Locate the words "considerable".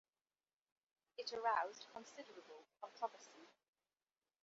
1.93-2.65